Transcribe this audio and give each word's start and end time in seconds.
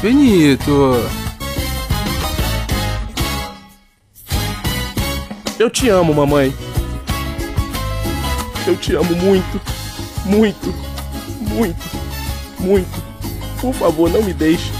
Benito. 0.00 0.94
Eu 5.58 5.70
te 5.70 5.88
amo, 5.88 6.14
mamãe. 6.14 6.52
Eu 8.66 8.76
te 8.76 8.94
amo 8.94 9.14
muito, 9.16 9.60
muito, 10.24 10.74
muito, 11.40 11.84
muito. 12.58 13.02
Por 13.60 13.72
favor, 13.72 14.10
não 14.10 14.22
me 14.22 14.32
deixe. 14.32 14.70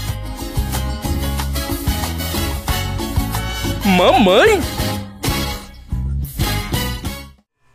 Mamãe? 3.97 4.59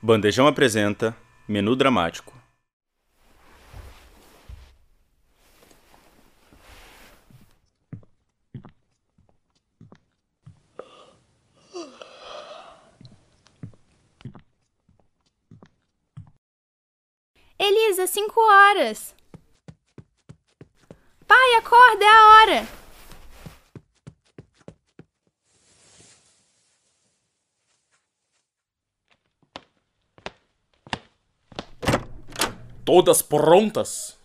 Bandejão 0.01 0.47
apresenta 0.47 1.17
Menu 1.49 1.75
Dramático. 1.75 2.32
Elisa, 17.65 18.09
cinco 18.09 18.41
horas. 18.41 19.15
Pai, 21.29 21.55
acorda, 21.55 22.05
é 22.05 22.09
a 22.09 22.29
hora. 22.29 22.67
Todas 32.85 33.23
prontas? 33.23 34.19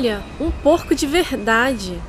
Olha, 0.00 0.22
um 0.40 0.50
porco 0.50 0.94
de 0.94 1.06
verdade. 1.06 2.00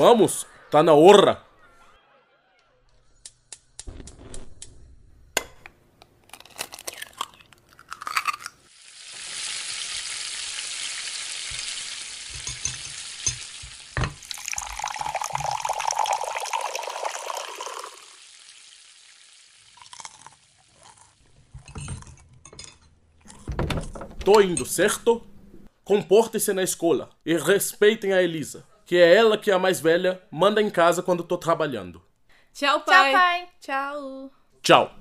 Vamos, 0.00 0.46
tá 0.70 0.82
na 0.82 0.94
hora. 0.94 1.49
Tô 24.24 24.40
indo, 24.40 24.66
certo? 24.66 25.26
Comportem-se 25.82 26.52
na 26.52 26.62
escola 26.62 27.08
e 27.24 27.36
respeitem 27.36 28.12
a 28.12 28.22
Elisa, 28.22 28.66
que 28.84 28.96
é 28.96 29.14
ela 29.14 29.38
que 29.38 29.50
é 29.50 29.54
a 29.54 29.58
mais 29.58 29.80
velha, 29.80 30.22
manda 30.30 30.60
em 30.60 30.68
casa 30.68 31.02
quando 31.02 31.24
tô 31.24 31.38
trabalhando. 31.38 32.02
Tchau, 32.52 32.80
pai. 32.80 33.10
Tchau, 33.10 33.20
pai. 33.20 33.48
Tchau. 33.60 34.30
Tchau. 34.62 34.99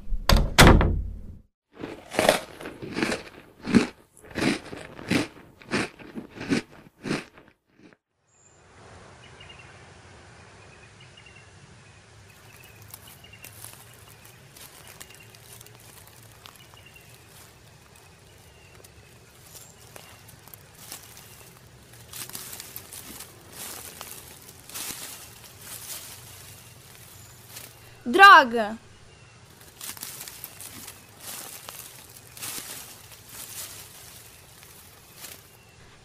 Droga! 28.09 28.75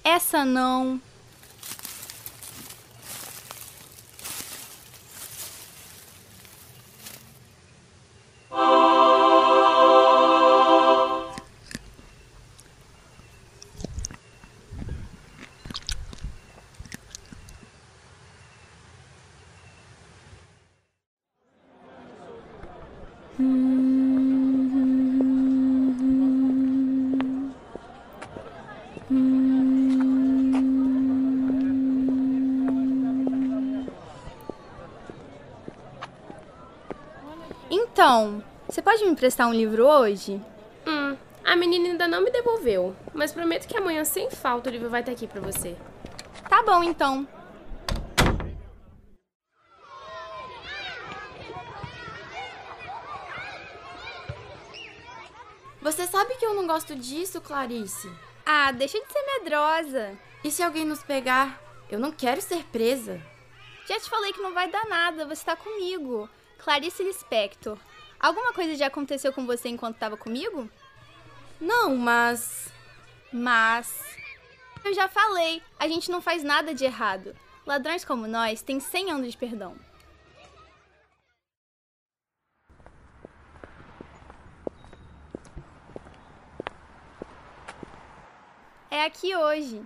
Essa 0.04 0.44
não. 0.44 1.00
Então, 37.70 38.42
você 38.68 38.80
pode 38.80 39.02
me 39.04 39.10
emprestar 39.10 39.48
um 39.48 39.52
livro 39.52 39.84
hoje? 39.84 40.40
Hum, 40.86 41.16
a 41.44 41.56
menina 41.56 41.88
ainda 41.88 42.06
não 42.06 42.22
me 42.22 42.30
devolveu, 42.30 42.94
mas 43.12 43.32
prometo 43.32 43.66
que 43.66 43.76
amanhã, 43.76 44.04
sem 44.04 44.30
falta, 44.30 44.70
o 44.70 44.72
livro 44.72 44.88
vai 44.88 45.00
estar 45.00 45.10
aqui 45.10 45.26
pra 45.26 45.40
você. 45.40 45.74
Tá 46.48 46.62
bom, 46.62 46.84
então. 46.84 47.26
Você 55.94 56.08
sabe 56.08 56.34
que 56.34 56.44
eu 56.44 56.54
não 56.54 56.66
gosto 56.66 56.96
disso, 56.96 57.40
Clarice? 57.40 58.10
Ah, 58.44 58.72
deixa 58.72 59.00
de 59.00 59.12
ser 59.12 59.22
medrosa. 59.38 60.18
E 60.42 60.50
se 60.50 60.60
alguém 60.60 60.84
nos 60.84 61.04
pegar? 61.04 61.60
Eu 61.88 62.00
não 62.00 62.10
quero 62.10 62.42
ser 62.42 62.64
presa. 62.64 63.22
Já 63.86 64.00
te 64.00 64.10
falei 64.10 64.32
que 64.32 64.42
não 64.42 64.52
vai 64.52 64.68
dar 64.68 64.86
nada, 64.86 65.24
você 65.24 65.44
tá 65.44 65.54
comigo. 65.54 66.28
Clarice 66.58 67.04
Lispector. 67.04 67.78
Alguma 68.18 68.52
coisa 68.52 68.74
já 68.74 68.88
aconteceu 68.88 69.32
com 69.32 69.46
você 69.46 69.68
enquanto 69.68 69.96
tava 69.96 70.16
comigo? 70.16 70.68
Não, 71.60 71.96
mas. 71.96 72.72
Mas. 73.32 73.96
Eu 74.84 74.92
já 74.94 75.08
falei, 75.08 75.62
a 75.78 75.86
gente 75.86 76.10
não 76.10 76.20
faz 76.20 76.42
nada 76.42 76.74
de 76.74 76.84
errado. 76.84 77.36
Ladrões 77.64 78.04
como 78.04 78.26
nós 78.26 78.62
têm 78.62 78.80
100 78.80 79.12
anos 79.12 79.30
de 79.30 79.38
perdão. 79.38 79.76
É 88.94 89.02
aqui 89.06 89.34
hoje. 89.34 89.84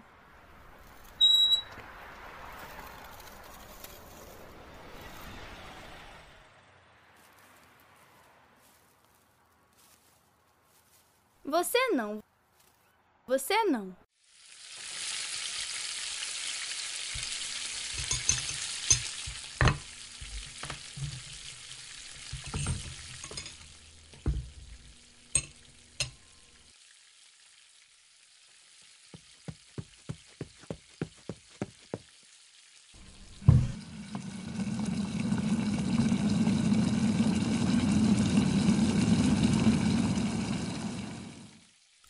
Você 11.43 11.79
não. 11.93 12.23
Você 13.27 13.65
não. 13.65 13.97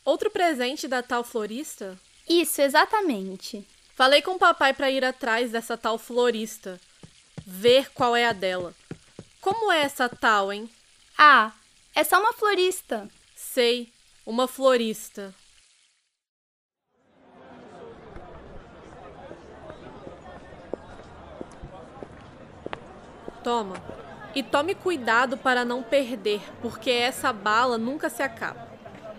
Outro 0.09 0.31
presente 0.31 0.89
da 0.89 1.03
tal 1.03 1.23
florista? 1.23 1.95
Isso, 2.27 2.63
exatamente. 2.63 3.63
Falei 3.95 4.23
com 4.23 4.37
o 4.37 4.39
papai 4.39 4.73
para 4.73 4.91
ir 4.91 5.05
atrás 5.05 5.51
dessa 5.51 5.77
tal 5.77 5.99
florista. 5.99 6.81
Ver 7.45 7.93
qual 7.93 8.17
é 8.17 8.25
a 8.25 8.33
dela. 8.33 8.75
Como 9.39 9.71
é 9.71 9.83
essa 9.83 10.09
tal, 10.09 10.51
hein? 10.51 10.71
Ah, 11.19 11.53
é 11.95 12.03
só 12.03 12.19
uma 12.19 12.33
florista. 12.33 13.07
Sei, 13.37 13.93
uma 14.25 14.49
florista. 14.49 15.35
Toma. 23.45 23.77
E 24.35 24.43
tome 24.43 24.75
cuidado 24.75 25.37
para 25.37 25.67
não 25.67 25.83
perder, 25.83 26.41
porque 26.63 26.91
essa 26.91 27.31
bala 27.31 27.77
nunca 27.77 28.09
se 28.09 28.23
acaba. 28.23 28.68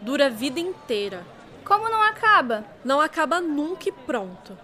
Dura 0.01 0.27
a 0.27 0.29
vida 0.29 0.59
inteira. 0.59 1.25
Como 1.65 1.89
não 1.89 2.01
acaba? 2.01 2.63
Não 2.83 2.99
acaba 2.99 3.41
nunca 3.41 3.89
e 3.89 3.91
pronto. 3.91 4.57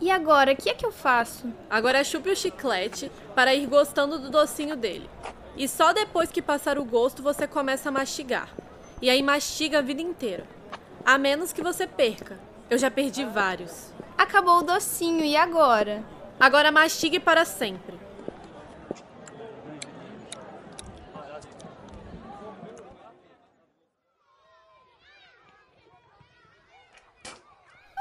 E 0.00 0.10
agora, 0.10 0.52
o 0.52 0.56
que 0.56 0.68
é 0.68 0.74
que 0.74 0.84
eu 0.84 0.90
faço? 0.90 1.52
Agora 1.70 2.02
chupe 2.02 2.28
o 2.28 2.34
chiclete 2.34 3.10
para 3.36 3.54
ir 3.54 3.66
gostando 3.66 4.18
do 4.18 4.30
docinho 4.30 4.76
dele. 4.76 5.08
E 5.56 5.68
só 5.68 5.92
depois 5.92 6.30
que 6.30 6.42
passar 6.42 6.76
o 6.76 6.84
gosto 6.84 7.22
você 7.22 7.46
começa 7.46 7.88
a 7.88 7.92
mastigar. 7.92 8.48
E 9.00 9.08
aí 9.08 9.22
mastiga 9.22 9.78
a 9.78 9.82
vida 9.82 10.02
inteira. 10.02 10.44
A 11.04 11.16
menos 11.18 11.52
que 11.52 11.62
você 11.62 11.86
perca. 11.86 12.38
Eu 12.68 12.78
já 12.78 12.90
perdi 12.90 13.24
vários. 13.24 13.92
Acabou 14.18 14.58
o 14.58 14.62
docinho, 14.62 15.24
e 15.24 15.36
agora? 15.36 16.02
Agora 16.38 16.72
mastigue 16.72 17.20
para 17.20 17.44
sempre. 17.44 17.98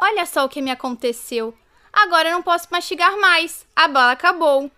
Olha 0.03 0.25
só 0.25 0.45
o 0.45 0.49
que 0.49 0.61
me 0.61 0.71
aconteceu. 0.71 1.55
Agora 1.93 2.29
eu 2.29 2.33
não 2.33 2.41
posso 2.41 2.67
mastigar 2.71 3.17
mais. 3.19 3.65
A 3.75 3.87
bala 3.87 4.11
acabou. 4.11 4.71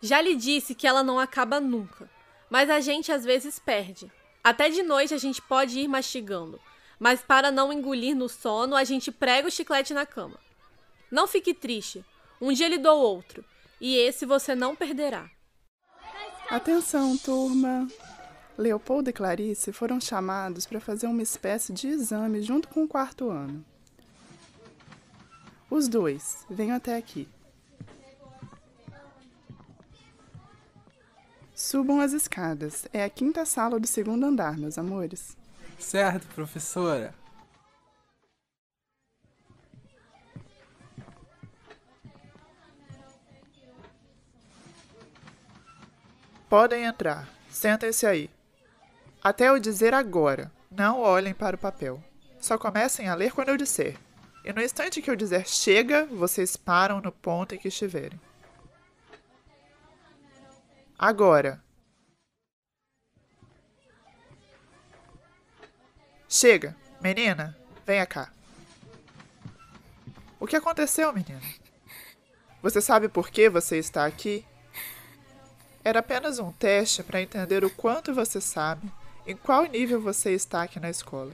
Já 0.00 0.20
lhe 0.20 0.34
disse 0.34 0.74
que 0.74 0.86
ela 0.86 1.02
não 1.02 1.18
acaba 1.18 1.60
nunca. 1.60 2.10
Mas 2.48 2.70
a 2.70 2.80
gente 2.80 3.12
às 3.12 3.24
vezes 3.24 3.58
perde. 3.58 4.10
Até 4.42 4.68
de 4.68 4.82
noite 4.82 5.14
a 5.14 5.18
gente 5.18 5.40
pode 5.42 5.78
ir 5.78 5.88
mastigando. 5.88 6.60
Mas 6.98 7.20
para 7.20 7.50
não 7.50 7.72
engolir 7.72 8.16
no 8.16 8.28
sono, 8.28 8.74
a 8.76 8.84
gente 8.84 9.12
prega 9.12 9.48
o 9.48 9.50
chiclete 9.50 9.92
na 9.92 10.06
cama. 10.06 10.38
Não 11.10 11.26
fique 11.26 11.52
triste. 11.52 12.04
Um 12.40 12.52
dia 12.52 12.68
lhe 12.68 12.78
dou 12.78 13.00
outro. 13.00 13.44
E 13.80 13.96
esse 13.96 14.24
você 14.24 14.54
não 14.54 14.74
perderá. 14.74 15.30
Atenção, 16.50 17.16
turma! 17.16 17.88
Leopoldo 18.56 19.10
e 19.10 19.12
Clarice 19.12 19.72
foram 19.72 20.00
chamados 20.00 20.64
para 20.66 20.80
fazer 20.80 21.06
uma 21.06 21.22
espécie 21.22 21.72
de 21.72 21.88
exame 21.88 22.40
junto 22.42 22.68
com 22.68 22.84
o 22.84 22.88
quarto 22.88 23.30
ano. 23.30 23.64
Os 25.68 25.88
dois, 25.88 26.46
venham 26.48 26.76
até 26.76 26.96
aqui. 26.96 27.28
Subam 31.54 32.00
as 32.00 32.12
escadas. 32.12 32.86
É 32.92 33.02
a 33.04 33.10
quinta 33.10 33.44
sala 33.44 33.80
do 33.80 33.86
segundo 33.86 34.24
andar, 34.24 34.56
meus 34.56 34.76
amores. 34.78 35.36
Certo, 35.78 36.26
professora. 36.34 37.14
Podem 46.54 46.84
entrar. 46.84 47.28
Sentem-se 47.50 48.06
aí. 48.06 48.30
Até 49.20 49.48
eu 49.48 49.58
dizer 49.58 49.92
agora, 49.92 50.52
não 50.70 51.00
olhem 51.00 51.34
para 51.34 51.56
o 51.56 51.58
papel. 51.58 52.00
Só 52.40 52.56
comecem 52.56 53.08
a 53.08 53.14
ler 53.16 53.32
quando 53.32 53.48
eu 53.48 53.56
disser. 53.56 53.96
E 54.44 54.52
no 54.52 54.62
instante 54.62 55.02
que 55.02 55.10
eu 55.10 55.16
dizer 55.16 55.48
chega, 55.48 56.06
vocês 56.06 56.56
param 56.56 57.00
no 57.00 57.10
ponto 57.10 57.56
em 57.56 57.58
que 57.58 57.66
estiverem. 57.66 58.20
Agora. 60.96 61.60
Chega, 66.28 66.76
menina, 67.00 67.58
venha 67.84 68.06
cá. 68.06 68.30
O 70.38 70.46
que 70.46 70.54
aconteceu, 70.54 71.12
menina? 71.12 71.42
Você 72.62 72.80
sabe 72.80 73.08
por 73.08 73.28
que 73.28 73.50
você 73.50 73.76
está 73.76 74.06
aqui? 74.06 74.46
Era 75.84 75.98
apenas 75.98 76.38
um 76.38 76.50
teste 76.50 77.02
para 77.02 77.20
entender 77.20 77.62
o 77.62 77.68
quanto 77.68 78.14
você 78.14 78.40
sabe, 78.40 78.90
em 79.26 79.36
qual 79.36 79.66
nível 79.66 80.00
você 80.00 80.30
está 80.30 80.62
aqui 80.62 80.80
na 80.80 80.88
escola. 80.88 81.32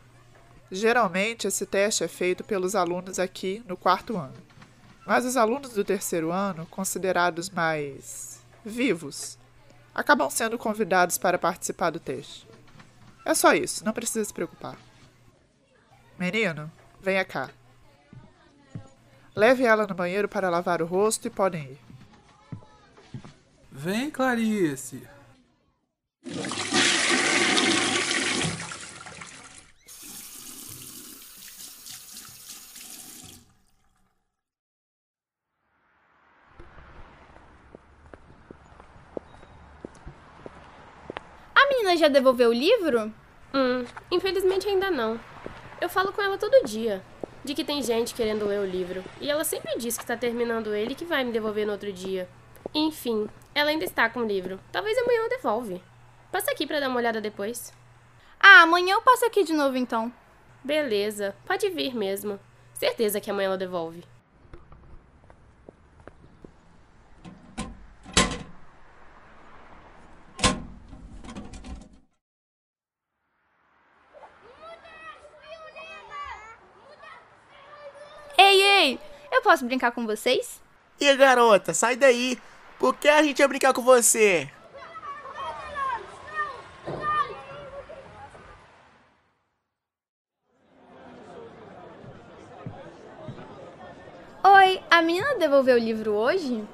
Geralmente, 0.72 1.46
esse 1.46 1.64
teste 1.64 2.02
é 2.02 2.08
feito 2.08 2.42
pelos 2.42 2.74
alunos 2.74 3.20
aqui 3.20 3.62
no 3.66 3.76
quarto 3.76 4.16
ano. 4.16 4.34
Mas 5.06 5.24
os 5.24 5.36
alunos 5.36 5.70
do 5.70 5.84
terceiro 5.84 6.32
ano, 6.32 6.66
considerados 6.66 7.48
mais 7.48 8.40
vivos, 8.64 9.38
acabam 9.94 10.28
sendo 10.28 10.58
convidados 10.58 11.16
para 11.16 11.38
participar 11.38 11.90
do 11.90 12.00
teste. 12.00 12.46
É 13.24 13.34
só 13.34 13.52
isso, 13.54 13.84
não 13.84 13.92
precisa 13.92 14.24
se 14.24 14.32
preocupar. 14.32 14.76
Menino, 16.18 16.70
venha 17.00 17.24
cá. 17.24 17.50
Leve 19.34 19.64
ela 19.64 19.86
no 19.86 19.94
banheiro 19.94 20.28
para 20.28 20.50
lavar 20.50 20.82
o 20.82 20.86
rosto 20.86 21.26
e 21.26 21.30
podem 21.30 21.64
ir. 21.64 21.89
Vem, 23.82 24.10
Clarice. 24.10 25.08
A 41.54 41.68
menina 41.70 41.96
já 41.96 42.08
devolveu 42.08 42.50
o 42.50 42.52
livro? 42.52 43.10
Hum, 43.54 43.86
infelizmente 44.10 44.68
ainda 44.68 44.90
não. 44.90 45.18
Eu 45.80 45.88
falo 45.88 46.12
com 46.12 46.20
ela 46.20 46.36
todo 46.36 46.66
dia. 46.66 47.02
De 47.42 47.54
que 47.54 47.64
tem 47.64 47.82
gente 47.82 48.14
querendo 48.14 48.44
ler 48.44 48.60
o 48.60 48.66
livro. 48.66 49.02
E 49.22 49.30
ela 49.30 49.42
sempre 49.42 49.78
diz 49.78 49.96
que 49.96 50.04
tá 50.04 50.18
terminando 50.18 50.74
ele 50.74 50.92
e 50.92 50.94
que 50.94 51.06
vai 51.06 51.24
me 51.24 51.32
devolver 51.32 51.64
no 51.64 51.72
outro 51.72 51.90
dia. 51.90 52.28
Enfim, 52.74 53.26
ela 53.54 53.70
ainda 53.70 53.84
está 53.84 54.08
com 54.08 54.20
o 54.20 54.26
livro. 54.26 54.60
Talvez 54.70 54.96
amanhã 54.98 55.22
eu 55.22 55.28
devolve. 55.28 55.82
Passa 56.30 56.50
aqui 56.50 56.66
para 56.66 56.80
dar 56.80 56.88
uma 56.88 56.98
olhada 56.98 57.20
depois. 57.20 57.72
Ah, 58.38 58.62
amanhã 58.62 58.94
eu 58.94 59.02
passo 59.02 59.26
aqui 59.26 59.44
de 59.44 59.52
novo 59.52 59.76
então. 59.76 60.12
Beleza, 60.62 61.34
pode 61.46 61.68
vir 61.70 61.94
mesmo. 61.94 62.38
Certeza 62.74 63.20
que 63.20 63.30
amanhã 63.30 63.46
ela 63.48 63.58
devolve. 63.58 64.04
Ei, 78.38 78.62
ei, 78.62 79.00
eu 79.30 79.42
posso 79.42 79.66
brincar 79.66 79.92
com 79.92 80.06
vocês? 80.06 80.62
E 80.98 81.14
garota, 81.16 81.74
sai 81.74 81.96
daí. 81.96 82.38
Por 82.80 82.96
que 82.96 83.08
a 83.08 83.22
gente 83.22 83.38
ia 83.38 83.46
brincar 83.46 83.74
com 83.74 83.82
você? 83.82 84.50
Oi, 94.42 94.80
a 94.90 95.02
menina 95.02 95.34
devolveu 95.34 95.76
o 95.76 95.78
livro 95.78 96.12
hoje? 96.12 96.64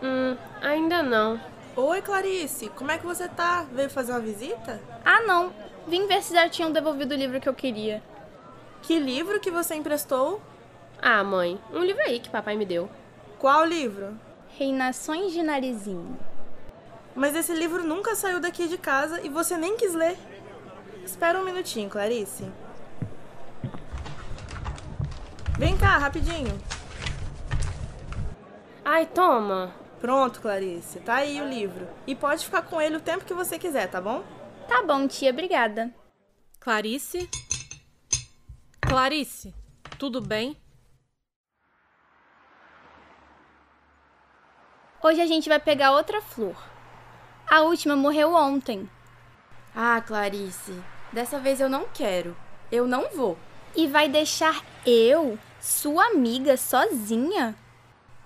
Hum, 0.00 0.36
ainda 0.62 1.02
não. 1.02 1.40
Oi, 1.74 2.02
Clarice, 2.02 2.68
como 2.68 2.92
é 2.92 2.98
que 2.98 3.04
você 3.04 3.28
tá? 3.28 3.66
Veio 3.72 3.90
fazer 3.90 4.12
uma 4.12 4.20
visita? 4.20 4.80
Ah, 5.04 5.22
não. 5.22 5.52
Vim 5.88 6.06
ver 6.06 6.22
se 6.22 6.34
já 6.34 6.48
tinham 6.48 6.70
devolvido 6.70 7.16
o 7.16 7.18
livro 7.18 7.40
que 7.40 7.48
eu 7.48 7.54
queria. 7.54 8.00
Que 8.82 9.00
livro 9.00 9.40
que 9.40 9.50
você 9.50 9.74
emprestou? 9.74 10.40
Ah, 11.02 11.24
mãe, 11.24 11.60
um 11.72 11.80
livro 11.80 12.02
aí 12.02 12.20
que 12.20 12.30
papai 12.30 12.56
me 12.56 12.64
deu. 12.64 12.88
Qual 13.40 13.64
livro? 13.64 14.27
Reinações 14.58 15.32
de 15.32 15.40
Narizinho. 15.40 16.18
Mas 17.14 17.36
esse 17.36 17.54
livro 17.54 17.84
nunca 17.84 18.16
saiu 18.16 18.40
daqui 18.40 18.66
de 18.66 18.76
casa 18.76 19.20
e 19.20 19.28
você 19.28 19.56
nem 19.56 19.76
quis 19.76 19.94
ler. 19.94 20.18
Espera 21.04 21.38
um 21.38 21.44
minutinho, 21.44 21.88
Clarice. 21.88 22.44
Vem 25.56 25.78
cá, 25.78 25.96
rapidinho. 25.96 26.60
Ai, 28.84 29.06
toma. 29.06 29.72
Pronto, 30.00 30.40
Clarice. 30.40 30.98
Tá 30.98 31.14
aí 31.18 31.40
o 31.40 31.48
livro. 31.48 31.86
E 32.04 32.16
pode 32.16 32.44
ficar 32.44 32.62
com 32.62 32.80
ele 32.80 32.96
o 32.96 33.00
tempo 33.00 33.24
que 33.24 33.34
você 33.34 33.60
quiser, 33.60 33.88
tá 33.88 34.00
bom? 34.00 34.24
Tá 34.66 34.82
bom, 34.82 35.06
tia, 35.06 35.30
obrigada. 35.30 35.94
Clarice? 36.58 37.30
Clarice, 38.80 39.54
tudo 40.00 40.20
bem? 40.20 40.56
Hoje 45.00 45.20
a 45.20 45.26
gente 45.26 45.48
vai 45.48 45.60
pegar 45.60 45.92
outra 45.92 46.20
flor. 46.20 46.56
A 47.46 47.60
última 47.60 47.94
morreu 47.94 48.34
ontem. 48.34 48.90
Ah, 49.74 50.02
Clarice, 50.04 50.74
dessa 51.12 51.38
vez 51.38 51.60
eu 51.60 51.68
não 51.68 51.86
quero. 51.94 52.36
Eu 52.70 52.86
não 52.86 53.08
vou. 53.10 53.38
E 53.76 53.86
vai 53.86 54.08
deixar 54.08 54.60
eu, 54.84 55.38
sua 55.60 56.06
amiga, 56.06 56.56
sozinha? 56.56 57.54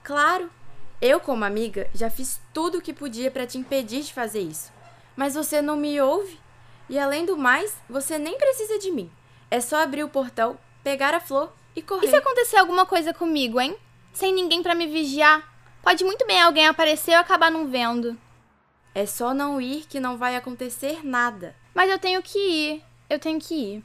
Claro. 0.02 0.50
Eu, 0.98 1.20
como 1.20 1.44
amiga, 1.44 1.90
já 1.94 2.08
fiz 2.08 2.40
tudo 2.54 2.78
o 2.78 2.80
que 2.80 2.94
podia 2.94 3.30
para 3.30 3.46
te 3.46 3.58
impedir 3.58 4.02
de 4.02 4.14
fazer 4.14 4.40
isso. 4.40 4.72
Mas 5.14 5.34
você 5.34 5.60
não 5.60 5.76
me 5.76 6.00
ouve. 6.00 6.40
E 6.88 6.98
além 6.98 7.26
do 7.26 7.36
mais, 7.36 7.76
você 7.88 8.18
nem 8.18 8.38
precisa 8.38 8.78
de 8.78 8.90
mim. 8.90 9.10
É 9.50 9.60
só 9.60 9.82
abrir 9.82 10.04
o 10.04 10.08
portão, 10.08 10.58
pegar 10.82 11.12
a 11.12 11.20
flor 11.20 11.52
e 11.76 11.82
correr. 11.82 12.06
E 12.06 12.08
se 12.08 12.16
acontecer 12.16 12.56
alguma 12.56 12.86
coisa 12.86 13.12
comigo, 13.12 13.60
hein? 13.60 13.76
Sem 14.14 14.32
ninguém 14.32 14.62
para 14.62 14.74
me 14.74 14.86
vigiar? 14.86 15.51
Pode 15.82 16.04
muito 16.04 16.24
bem 16.26 16.40
alguém 16.40 16.66
aparecer 16.66 17.10
ou 17.10 17.18
acabar 17.18 17.50
não 17.50 17.66
vendo. 17.66 18.16
É 18.94 19.04
só 19.04 19.34
não 19.34 19.60
ir 19.60 19.84
que 19.88 19.98
não 19.98 20.16
vai 20.16 20.36
acontecer 20.36 21.04
nada. 21.04 21.56
Mas 21.74 21.90
eu 21.90 21.98
tenho 21.98 22.22
que 22.22 22.38
ir. 22.38 22.84
Eu 23.10 23.18
tenho 23.18 23.40
que 23.40 23.54
ir. 23.54 23.84